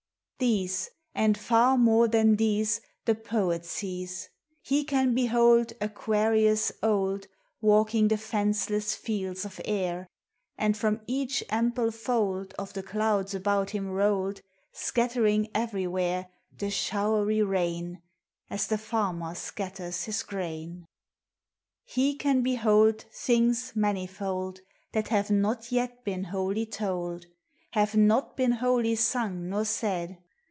These, 0.43 0.89
and 1.13 1.37
far 1.37 1.77
more 1.77 2.07
than 2.07 2.35
these, 2.37 2.81
The 3.05 3.13
Poet 3.13 3.63
sees! 3.63 4.27
He 4.63 4.83
can 4.83 5.13
behold 5.13 5.73
Aquarius 5.79 6.71
old 6.81 7.27
Walking 7.61 8.07
the 8.07 8.17
fenceless 8.17 8.95
fields 8.95 9.45
of 9.45 9.61
air; 9.65 10.07
And 10.57 10.75
from 10.75 11.01
each 11.05 11.43
ample 11.51 11.91
fold 11.91 12.55
Of 12.57 12.73
the 12.73 12.81
clouds 12.81 13.35
about 13.35 13.69
him 13.69 13.87
rolled 13.91 14.41
Scattering 14.71 15.47
everywhere 15.53 16.29
The 16.57 16.71
showery 16.71 17.43
rain, 17.43 18.01
As 18.49 18.65
the 18.65 18.79
farmer 18.79 19.35
scatters 19.35 20.05
his 20.05 20.23
grain. 20.23 20.87
He 21.83 22.15
can 22.15 22.41
behold 22.41 23.03
Things 23.13 23.73
manifold 23.75 24.61
That 24.93 25.09
have 25.09 25.29
not 25.29 25.71
yet 25.71 26.03
been 26.03 26.23
wholly 26.23 26.65
told,— 26.65 27.27
Have 27.77 27.95
not 27.95 28.35
been 28.35 28.53
wholly 28.53 28.95
suns 28.95 29.47
nor 29.47 29.65
said. 29.65 30.17